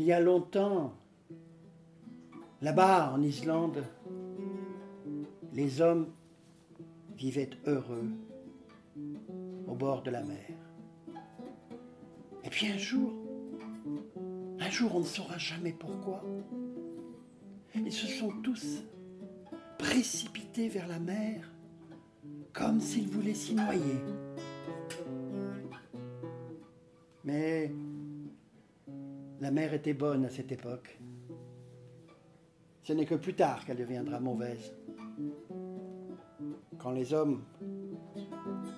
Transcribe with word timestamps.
Il 0.00 0.06
y 0.06 0.12
a 0.14 0.18
longtemps, 0.18 0.94
là-bas 2.62 3.12
en 3.12 3.20
Islande, 3.20 3.84
les 5.52 5.82
hommes 5.82 6.06
vivaient 7.18 7.50
heureux 7.66 8.08
au 9.68 9.74
bord 9.74 10.02
de 10.02 10.10
la 10.10 10.22
mer. 10.22 10.56
Et 12.42 12.48
puis 12.48 12.68
un 12.68 12.78
jour, 12.78 13.12
un 14.58 14.70
jour 14.70 14.90
on 14.94 15.00
ne 15.00 15.04
saura 15.04 15.36
jamais 15.36 15.74
pourquoi, 15.74 16.24
ils 17.74 17.92
se 17.92 18.06
sont 18.06 18.32
tous 18.42 18.82
précipités 19.76 20.70
vers 20.70 20.88
la 20.88 20.98
mer 20.98 21.52
comme 22.54 22.80
s'ils 22.80 23.08
voulaient 23.08 23.34
s'y 23.34 23.54
noyer. 23.54 24.00
Mer 29.60 29.74
était 29.74 29.92
bonne 29.92 30.24
à 30.24 30.30
cette 30.30 30.52
époque. 30.52 30.98
Ce 32.82 32.94
n'est 32.94 33.04
que 33.04 33.16
plus 33.16 33.34
tard 33.34 33.66
qu'elle 33.66 33.76
deviendra 33.76 34.18
mauvaise. 34.18 34.72
Quand 36.78 36.92
les 36.92 37.12
hommes 37.12 37.42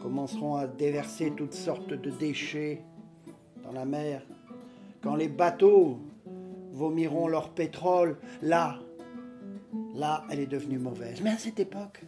commenceront 0.02 0.56
à 0.56 0.66
déverser 0.66 1.30
toutes 1.36 1.54
sortes 1.54 1.92
de 1.92 2.10
déchets 2.10 2.82
dans 3.62 3.70
la 3.70 3.84
mer, 3.84 4.22
quand 5.02 5.14
les 5.14 5.28
bateaux 5.28 6.00
vomiront 6.72 7.28
leur 7.28 7.50
pétrole, 7.50 8.16
là, 8.42 8.80
là, 9.94 10.24
elle 10.30 10.40
est 10.40 10.48
devenue 10.48 10.80
mauvaise. 10.80 11.20
Mais 11.22 11.30
à 11.30 11.38
cette 11.38 11.60
époque, 11.60 12.02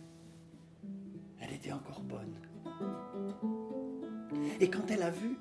elle 1.40 1.52
était 1.52 1.72
encore 1.72 2.00
bonne. 2.00 2.34
Et 4.58 4.68
quand 4.68 4.90
elle 4.90 5.02
a 5.02 5.10
vu 5.10 5.38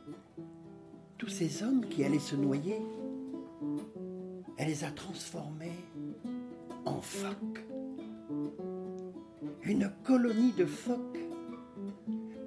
tous 1.18 1.30
ces 1.30 1.64
hommes 1.64 1.84
qui 1.88 2.04
allaient 2.04 2.20
se 2.20 2.36
noyer, 2.36 2.80
elle 4.58 4.68
les 4.68 4.84
a 4.84 4.92
transformés 4.92 5.80
en 6.86 7.02
phoques. 7.02 7.66
Une 9.64 9.92
colonie 10.04 10.52
de 10.54 10.66
phoques, 10.66 11.20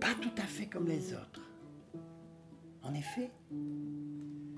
pas 0.01 0.15
tout 0.21 0.35
à 0.37 0.47
fait 0.47 0.67
comme 0.67 0.87
les 0.87 1.15
autres. 1.15 1.43
En 2.83 2.95
effet, 2.95 3.31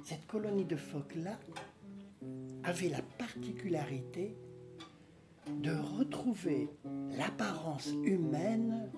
cette 0.04 0.26
colonie 0.26 0.64
de 0.64 0.76
phoques-là 0.76 1.38
avait 2.64 2.88
la 2.88 3.02
particularité 3.18 4.36
de 5.62 5.72
retrouver 5.98 6.68
l'apparence 7.16 7.90
humaine 8.04 8.90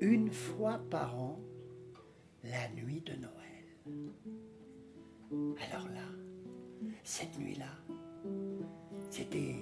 une 0.00 0.30
fois 0.30 0.78
par 0.90 1.20
an, 1.20 1.40
la 2.44 2.68
nuit 2.80 3.00
de 3.00 3.14
Noël. 3.14 3.34
Alors 5.72 5.88
là, 5.88 6.06
cette 7.04 7.38
nuit-là, 7.38 7.72
c'était 9.10 9.56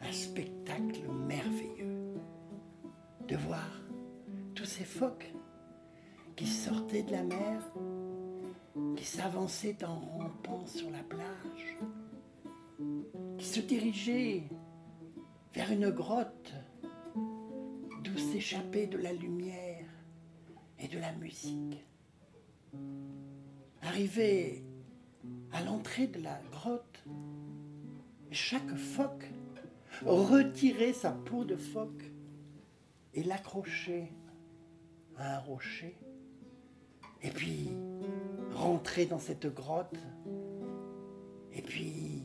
un 0.00 0.12
spectacle 0.12 1.02
merveilleux 1.26 2.14
de 3.26 3.36
voir 3.36 3.68
tous 4.54 4.64
ces 4.64 4.84
phoques 4.84 5.32
qui 6.36 6.46
sortaient 6.46 7.02
de 7.02 7.12
la 7.12 7.22
mer, 7.22 7.62
qui 8.96 9.04
s'avançaient 9.04 9.84
en 9.84 9.98
rampant 9.98 10.66
sur 10.66 10.90
la 10.90 11.02
plage, 11.02 11.78
qui 13.38 13.46
se 13.46 13.60
dirigeaient 13.60 14.44
vers 15.52 15.70
une 15.72 15.90
grotte 15.90 16.52
d'où 18.04 18.16
s'échappait 18.16 18.86
de 18.86 18.98
la 18.98 19.12
lumière 19.12 19.86
et 20.78 20.88
de 20.88 20.98
la 20.98 21.12
musique. 21.12 21.84
Arrivé 23.82 24.62
à 25.52 25.62
l'entrée 25.62 26.06
de 26.06 26.20
la 26.22 26.40
grotte, 26.52 27.04
chaque 28.30 28.74
phoque 28.76 29.30
retirait 30.04 30.92
sa 30.92 31.10
peau 31.10 31.44
de 31.44 31.56
phoque 31.56 32.04
et 33.14 33.22
l'accrochait 33.22 34.12
à 35.16 35.36
un 35.36 35.38
rocher, 35.40 35.96
et 37.22 37.30
puis 37.30 37.70
rentrait 38.54 39.06
dans 39.06 39.18
cette 39.18 39.52
grotte, 39.52 39.96
et 41.52 41.62
puis 41.62 42.22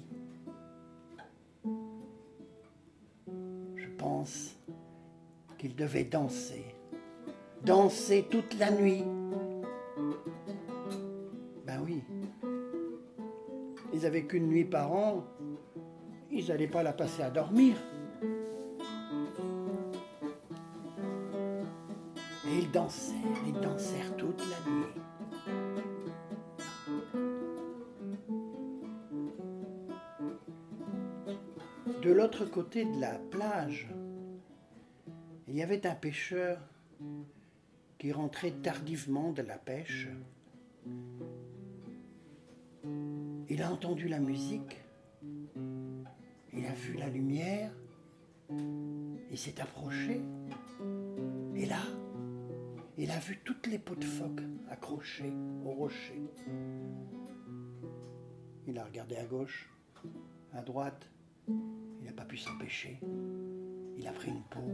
je 3.75 3.87
pense 3.97 4.55
qu'il 5.57 5.75
devait 5.75 6.03
danser, 6.03 6.65
danser 7.63 8.27
toute 8.29 8.53
la 8.59 8.69
nuit. 8.69 9.03
Ils 13.93 14.01
n'avaient 14.01 14.25
qu'une 14.25 14.47
nuit 14.47 14.65
par 14.65 14.91
an, 14.91 15.23
ils 16.31 16.47
n'allaient 16.47 16.67
pas 16.67 16.83
la 16.83 16.93
passer 16.93 17.21
à 17.21 17.29
dormir. 17.29 17.75
Et 22.47 22.57
ils 22.59 22.71
dansèrent, 22.71 23.15
ils 23.47 23.59
dansèrent 23.61 24.15
toute 24.17 24.41
la 24.41 24.71
nuit. 24.71 24.87
De 32.01 32.11
l'autre 32.11 32.45
côté 32.45 32.83
de 32.83 32.99
la 32.99 33.17
plage, 33.31 33.87
il 35.47 35.55
y 35.55 35.61
avait 35.61 35.85
un 35.87 35.95
pêcheur 35.95 36.59
qui 37.97 38.11
rentrait 38.11 38.51
tardivement 38.51 39.31
de 39.31 39.43
la 39.43 39.57
pêche. 39.57 40.09
Il 43.53 43.61
a 43.61 43.71
entendu 43.71 44.07
la 44.07 44.17
musique, 44.17 44.81
il 46.53 46.65
a 46.65 46.73
vu 46.73 46.97
la 46.97 47.07
lumière, 47.07 47.71
il 48.49 49.37
s'est 49.37 49.61
approché, 49.61 50.19
et 51.55 51.67
là, 51.67 51.83
il 52.97 53.11
a 53.11 53.19
vu 53.19 53.41
toutes 53.45 53.67
les 53.67 53.77
peaux 53.77 53.93
de 53.93 54.05
phoque 54.05 54.41
accrochées 54.71 55.31
au 55.63 55.69
rocher. 55.69 56.19
Il 58.65 58.79
a 58.79 58.85
regardé 58.85 59.17
à 59.17 59.25
gauche, 59.25 59.69
à 60.51 60.63
droite, 60.63 61.07
il 61.47 62.05
n'a 62.05 62.11
pas 62.11 62.25
pu 62.25 62.37
s'empêcher. 62.37 62.99
Il 63.99 64.07
a 64.07 64.13
pris 64.13 64.31
une 64.31 64.41
peau 64.49 64.65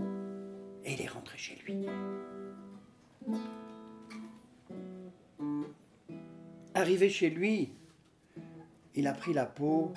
et 0.86 0.94
il 0.94 1.02
est 1.02 1.10
rentré 1.10 1.38
chez 1.38 1.62
lui. 1.66 1.86
Arrivé 6.74 7.10
chez 7.10 7.30
lui, 7.30 7.74
il 9.00 9.08
a 9.08 9.14
pris 9.14 9.32
la 9.32 9.46
peau, 9.46 9.94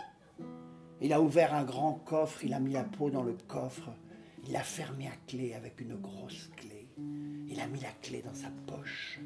il 1.01 1.13
a 1.13 1.21
ouvert 1.21 1.55
un 1.55 1.65
grand 1.65 1.95
coffre, 1.95 2.45
il 2.45 2.55
a 2.55 2.61
mis 2.61 2.73
la 2.73 2.85
peau 2.85 3.11
dans 3.11 3.25
le 3.25 3.37
coffre, 3.49 3.91
il 4.47 4.53
l'a 4.53 4.63
fermé 4.63 5.09
à 5.09 5.17
clé 5.27 5.55
avec 5.55 5.81
une 5.81 5.97
grosse 5.97 6.49
clé. 6.57 6.87
Il 7.49 7.61
a 7.61 7.67
mis 7.67 7.81
la 7.81 7.91
clé 8.01 8.23
dans 8.23 8.33
sa 8.33 8.49
poche 8.69 9.19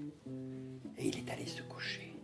et 0.96 1.08
il 1.08 1.18
est 1.18 1.30
allé 1.30 1.44
se 1.44 1.60
coucher. 1.60 2.16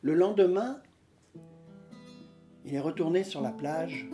Le 0.00 0.14
lendemain, 0.14 0.80
il 2.64 2.74
est 2.74 2.80
retourné 2.80 3.22
sur 3.22 3.42
la 3.42 3.52
plage 3.52 4.06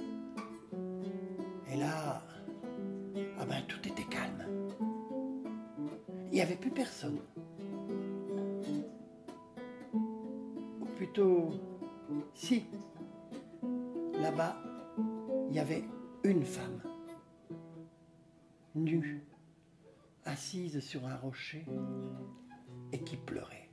et 1.71 1.77
là, 1.77 2.23
ah 3.39 3.47
ben 3.47 3.63
tout 3.69 3.87
était 3.87 4.05
calme. 4.11 4.45
Il 6.33 6.35
n'y 6.35 6.41
avait 6.41 6.57
plus 6.57 6.73
personne. 6.73 7.21
Plutôt, 10.99 11.53
si, 12.35 12.65
là-bas, 14.21 14.57
il 15.49 15.55
y 15.55 15.61
avait 15.61 15.85
une 16.25 16.43
femme, 16.43 16.83
nue, 18.75 19.23
assise 20.25 20.81
sur 20.81 21.07
un 21.07 21.15
rocher 21.15 21.65
et 22.93 22.99
qui 22.99 23.17
pleurait. 23.17 23.69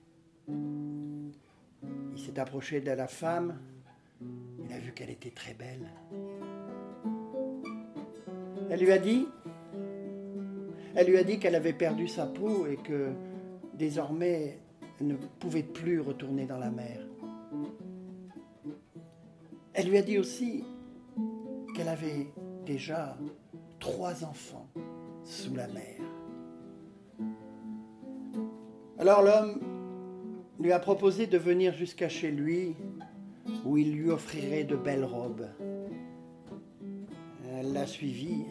Il 0.48 1.33
s'est 2.16 2.39
approché 2.39 2.80
de 2.80 2.92
la 2.92 3.07
femme, 3.07 3.57
il 4.63 4.71
a 4.71 4.78
vu 4.78 4.92
qu'elle 4.92 5.10
était 5.10 5.31
très 5.31 5.56
belle. 5.56 5.89
Elle 8.69 8.81
lui 8.81 8.92
a 8.92 9.00
dit, 9.00 9.28
elle 10.94 11.07
lui 11.07 11.18
a 11.18 11.24
dit 11.24 11.39
qu'elle 11.39 11.56
avait 11.56 11.74
perdu 11.74 12.07
sa 12.07 12.28
peau 12.28 12.68
et 12.68 12.78
que 12.78 13.13
désormais 13.74 14.60
elle 15.00 15.07
ne 15.07 15.16
pouvait 15.16 15.63
plus 15.63 16.00
retourner 16.00 16.45
dans 16.45 16.60
la 16.60 16.69
mer. 16.69 17.00
Elle 19.77 19.89
lui 19.89 19.98
a 19.98 20.01
dit 20.01 20.18
aussi 20.18 20.63
qu'elle 21.75 21.89
avait 21.89 22.27
déjà 22.66 23.18
trois 23.81 24.24
enfants 24.24 24.69
sous 25.25 25.54
la 25.54 25.68
mer. 25.68 26.00
Alors 28.98 29.22
l'homme 29.22 29.60
lui 30.62 30.72
a 30.72 30.80
proposé 30.80 31.27
de 31.27 31.38
venir 31.38 31.74
jusqu'à 31.74 32.07
chez 32.07 32.31
lui 32.31 32.77
où 33.66 33.77
il 33.77 33.92
lui 33.92 34.10
offrirait 34.10 34.63
de 34.63 34.77
belles 34.77 35.04
robes. 35.04 35.50
Elle 37.57 37.74
l'a 37.74 37.86
suivi. 37.86 38.45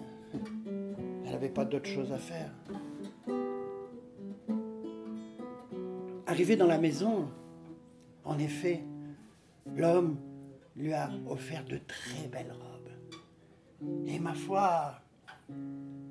Elle 1.25 1.31
n'avait 1.33 1.49
pas 1.49 1.65
d'autre 1.65 1.89
chose 1.89 2.13
à 2.13 2.19
faire. 2.19 2.51
Arrivé 6.27 6.57
dans 6.57 6.67
la 6.67 6.79
maison, 6.79 7.29
en 8.25 8.39
effet, 8.39 8.85
l'homme 9.75 10.19
lui 10.77 10.93
a 10.93 11.11
offert 11.29 11.65
de 11.65 11.79
très 11.79 12.29
belles 12.29 12.53
robes. 12.53 14.05
Et 14.07 14.19
ma 14.19 14.35
foi, 14.35 15.01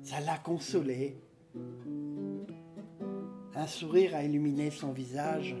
ça 0.02 0.20
l'a 0.20 0.38
consolé. 0.38 1.16
Un 3.54 3.66
sourire 3.66 4.14
a 4.14 4.24
illuminé 4.24 4.70
son 4.70 4.92
visage 4.92 5.54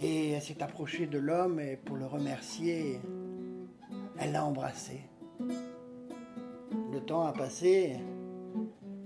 et 0.00 0.30
elle 0.30 0.42
s'est 0.42 0.62
approchée 0.62 1.06
de 1.06 1.18
l'homme 1.18 1.58
et 1.60 1.76
pour 1.76 1.96
le 1.96 2.06
remercier, 2.06 3.00
elle 4.18 4.32
l'a 4.32 4.44
embrassé. 4.44 5.00
Le 6.92 7.00
temps 7.00 7.22
a 7.22 7.32
passé, 7.32 7.96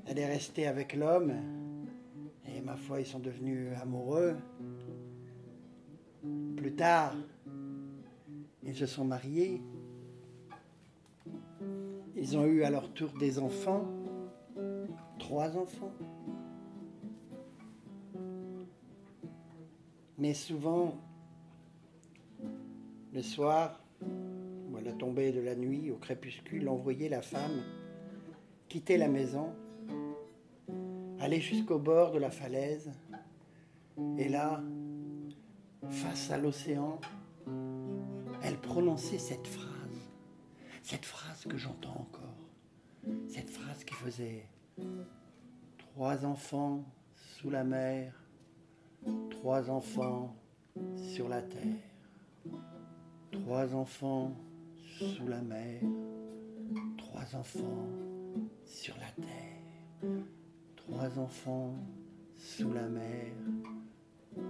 elle 0.07 0.19
est 0.19 0.27
restée 0.27 0.67
avec 0.67 0.95
l'homme 0.95 1.33
et 2.47 2.61
ma 2.61 2.77
foi, 2.77 3.01
ils 3.01 3.07
sont 3.07 3.21
devenus 3.21 3.69
amoureux. 3.81 4.37
Plus 6.57 6.75
tard, 6.75 7.15
ils 8.65 8.77
se 8.77 8.87
sont 8.87 9.05
mariés. 9.05 9.63
Ils 12.17 12.37
ont 12.37 12.45
eu 12.45 12.63
à 12.63 12.71
leur 12.71 12.93
tour 12.93 13.11
des 13.19 13.39
enfants, 13.39 13.87
trois 15.19 15.57
enfants. 15.57 15.93
Mais 20.19 20.35
souvent, 20.35 20.99
le 23.13 23.23
soir, 23.23 23.81
ou 24.01 24.77
à 24.77 24.81
la 24.81 24.93
tombée 24.93 25.33
de 25.33 25.41
la 25.41 25.57
nuit, 25.57 25.91
au 25.91 25.97
crépuscule, 25.97 26.69
on 26.69 26.77
voyait 26.77 27.09
la 27.09 27.23
femme 27.23 27.63
quitter 28.69 28.97
la 28.97 29.09
maison, 29.09 29.53
aller 31.21 31.41
jusqu'au 31.41 31.79
bord 31.79 32.13
de 32.13 32.19
la 32.19 32.31
falaise, 32.31 32.91
et 34.17 34.29
là, 34.29 34.63
face 35.91 36.31
à 36.31 36.39
l'océan, 36.39 36.99
elle 38.43 38.59
prononçait 38.59 39.19
cette 39.19 39.47
phrase, 39.47 40.11
cette 40.83 41.05
phrase 41.05 41.45
que 41.49 41.57
j'entends 41.57 42.01
encore, 42.01 42.37
cette 43.29 43.51
phrase 43.51 43.85
qui 43.85 43.95
faisait 43.95 44.47
trois 45.79 46.25
enfants 46.25 46.85
sous 47.15 47.51
la 47.51 47.65
mer, 47.65 48.23
Trois 49.31 49.71
enfants 49.71 50.37
sur 50.97 51.29
la 51.29 51.43
terre. 51.43 51.61
Trois 53.33 53.75
enfants 53.75 54.37
sous 54.77 55.27
la 55.27 55.43
mer. 55.43 55.81
Trois 56.99 57.35
enfants 57.35 57.89
sur 58.65 58.95
la 58.99 59.11
terre. 59.25 60.13
Trois 60.77 61.19
enfants 61.19 61.75
sous 62.37 62.73
la 62.73 62.89
mer. 62.89 63.33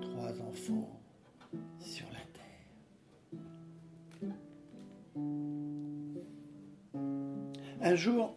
Trois 0.03 0.41
enfants 0.43 1.01
sur 1.81 2.07
la 2.07 2.12
terre. 2.12 2.12
Un 7.93 7.97
jour, 7.97 8.35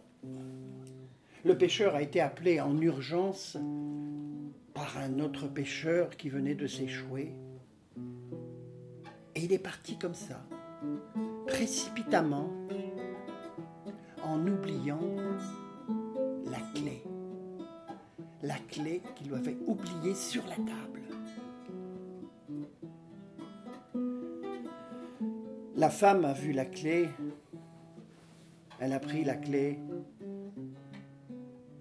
le 1.42 1.56
pêcheur 1.56 1.94
a 1.94 2.02
été 2.02 2.20
appelé 2.20 2.60
en 2.60 2.78
urgence 2.78 3.56
par 4.74 4.98
un 4.98 5.18
autre 5.18 5.48
pêcheur 5.48 6.14
qui 6.18 6.28
venait 6.28 6.54
de 6.54 6.66
s'échouer. 6.66 7.32
Et 9.34 9.44
il 9.44 9.54
est 9.54 9.58
parti 9.58 9.96
comme 9.96 10.12
ça, 10.12 10.44
précipitamment, 11.46 12.50
en 14.22 14.46
oubliant 14.46 15.00
la 16.44 16.60
clé. 16.74 17.02
La 18.42 18.58
clé 18.68 19.00
qu'il 19.14 19.32
avait 19.32 19.56
oubliée 19.66 20.14
sur 20.14 20.42
la 20.48 20.56
table. 20.56 21.00
La 25.76 25.88
femme 25.88 26.26
a 26.26 26.34
vu 26.34 26.52
la 26.52 26.66
clé, 26.66 27.08
elle 28.80 28.92
a 28.92 29.00
pris 29.00 29.24
la 29.24 29.36
clé, 29.36 29.78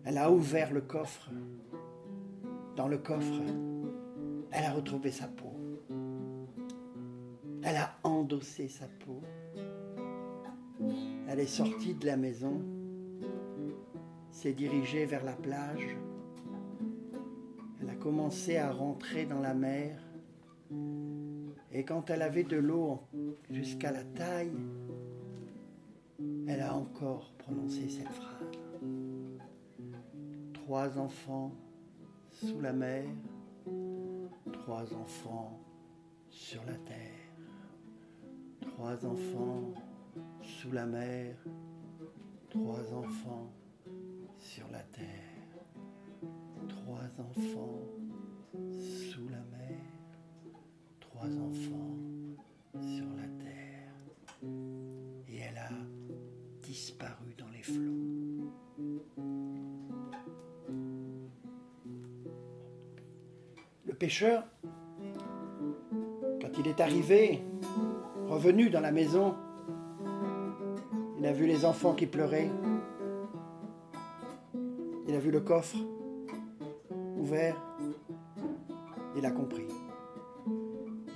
elle 0.03 0.17
a 0.17 0.31
ouvert 0.31 0.73
le 0.73 0.81
coffre 0.81 1.31
dans 2.75 2.87
le 2.89 2.97
coffre, 2.97 3.41
elle 4.51 4.65
a 4.65 4.73
retrouvé 4.73 5.09
sa 5.09 5.27
peau. 5.27 5.53
Elle 7.63 7.77
a 7.77 7.95
endossé 8.03 8.67
sa 8.67 8.85
peau. 8.85 9.21
Elle 11.27 11.39
est 11.39 11.47
sortie 11.47 11.95
de 11.95 12.05
la 12.05 12.17
maison, 12.17 12.61
s'est 14.29 14.53
dirigée 14.53 15.05
vers 15.05 15.23
la 15.23 15.33
plage. 15.33 15.97
Elle 17.81 17.89
a 17.89 17.95
commencé 17.95 18.57
à 18.57 18.71
rentrer 18.71 19.25
dans 19.25 19.39
la 19.39 19.53
mer. 19.53 19.97
Et 21.71 21.85
quand 21.85 22.09
elle 22.09 22.21
avait 22.21 22.43
de 22.43 22.57
l'eau 22.57 22.99
jusqu'à 23.49 23.91
la 23.91 24.03
taille, 24.03 24.51
elle 26.47 26.61
a 26.61 26.73
encore 26.75 27.31
prononcé 27.37 27.89
cette 27.89 28.09
phrase. 28.09 28.59
Trois 30.53 30.97
enfants 30.97 31.51
sous 32.31 32.59
la 32.59 32.73
mer, 32.73 33.05
trois 34.51 34.93
enfants 34.93 35.59
sur 36.29 36.63
la 36.65 36.73
terre, 36.73 37.31
trois 38.61 39.05
enfants 39.05 39.73
sous 40.41 40.71
la 40.71 40.85
mer, 40.85 41.35
trois 42.49 42.93
enfants 42.93 43.51
sur 44.37 44.67
la 44.71 44.81
terre, 44.83 46.27
trois 46.67 47.09
enfants 47.19 47.81
sous 49.11 49.24
pêcheur, 64.05 64.43
quand 66.39 66.59
il 66.59 66.67
est 66.67 66.79
arrivé, 66.79 67.41
revenu 68.27 68.69
dans 68.69 68.81
la 68.81 68.91
maison, 68.91 69.33
il 71.17 71.25
a 71.25 71.33
vu 71.33 71.47
les 71.47 71.65
enfants 71.65 71.95
qui 71.95 72.05
pleuraient. 72.05 72.51
Il 75.07 75.15
a 75.15 75.17
vu 75.17 75.31
le 75.31 75.39
coffre 75.39 75.77
ouvert. 77.17 77.59
Il 79.17 79.25
a 79.25 79.31
compris. 79.31 79.65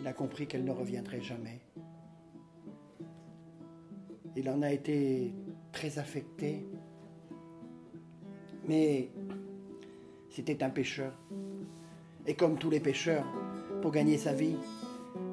Il 0.01 0.07
a 0.07 0.13
compris 0.13 0.47
qu'elle 0.47 0.63
ne 0.63 0.71
reviendrait 0.71 1.21
jamais. 1.21 1.61
Il 4.35 4.49
en 4.49 4.63
a 4.63 4.71
été 4.71 5.31
très 5.71 5.99
affecté. 5.99 6.65
Mais 8.67 9.11
c'était 10.31 10.63
un 10.63 10.71
pêcheur. 10.71 11.13
Et 12.29 12.35
comme 12.35 12.59
tous 12.59 12.69
les 12.69 12.79
pêcheurs, 12.79 13.25
pour 13.81 13.89
gagner 13.89 14.19
sa 14.19 14.33
vie, 14.33 14.55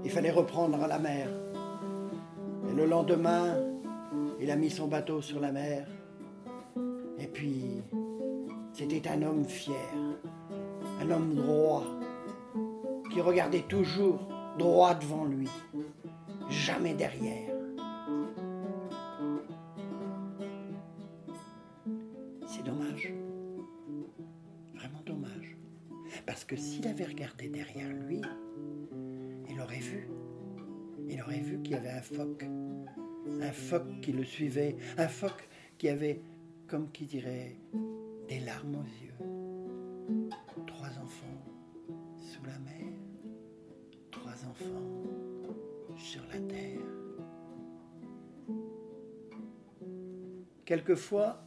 il 0.02 0.10
fallait 0.10 0.30
reprendre 0.30 0.78
la 0.78 0.98
mer. 0.98 1.28
Et 2.70 2.74
le 2.74 2.86
lendemain, 2.86 3.54
il 4.40 4.50
a 4.50 4.56
mis 4.56 4.70
son 4.70 4.88
bateau 4.88 5.20
sur 5.20 5.38
la 5.38 5.52
mer. 5.52 5.86
Et 7.18 7.26
puis, 7.26 7.82
c'était 8.72 9.06
un 9.08 9.20
homme 9.20 9.44
fier, 9.44 9.76
un 11.02 11.10
homme 11.10 11.34
droit, 11.34 11.84
qui 13.12 13.20
regardait 13.20 13.66
toujours 13.68 14.26
droit 14.58 14.94
devant 14.94 15.26
lui, 15.26 15.50
jamais 16.48 16.94
derrière. 16.94 17.55
Aurait 31.26 31.40
vu 31.40 31.60
qu'il 31.62 31.72
y 31.72 31.74
avait 31.74 31.90
un 31.90 32.02
phoque. 32.02 32.44
Un 33.40 33.52
phoque 33.52 34.00
qui 34.00 34.12
le 34.12 34.24
suivait. 34.24 34.76
Un 34.96 35.08
phoque 35.08 35.48
qui 35.78 35.88
avait, 35.88 36.22
comme 36.66 36.90
qui 36.90 37.04
dirait, 37.04 37.56
des 38.28 38.40
larmes 38.40 38.76
aux 38.76 39.04
yeux. 39.04 40.30
Trois 40.66 40.90
enfants 41.02 41.42
sous 42.16 42.44
la 42.44 42.58
mer. 42.60 42.92
Trois 44.10 44.44
enfants 44.46 45.02
sur 45.96 46.22
la 46.32 46.38
terre. 46.40 46.80
Quelquefois, 50.64 51.44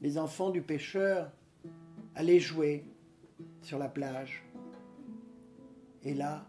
les 0.00 0.18
enfants 0.18 0.50
du 0.50 0.62
pêcheur 0.62 1.32
aller 2.14 2.38
jouer 2.38 2.84
sur 3.62 3.78
la 3.78 3.88
plage. 3.88 4.44
Et 6.02 6.14
là, 6.14 6.48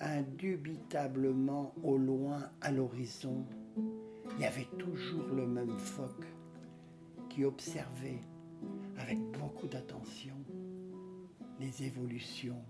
indubitablement 0.00 1.74
au 1.82 1.96
loin, 1.96 2.50
à 2.60 2.70
l'horizon, 2.70 3.44
il 3.76 4.42
y 4.42 4.44
avait 4.44 4.68
toujours 4.78 5.28
le 5.34 5.46
même 5.46 5.78
phoque 5.78 6.26
qui 7.28 7.44
observait 7.44 8.20
avec 8.98 9.18
beaucoup 9.32 9.66
d'attention 9.66 10.34
les 11.60 11.84
évolutions 11.84 12.62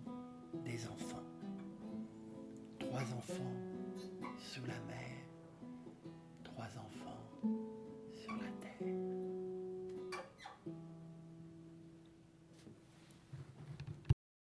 des 0.65 0.87
enfants. 0.87 1.23
Trois 2.79 3.03
enfants 3.03 3.57
sous 4.39 4.63
la 4.63 4.79
mer, 4.87 5.17
trois 6.45 6.69
enfants 6.79 7.51
sur 8.13 8.33
la 8.33 8.51
terre. 8.61 9.08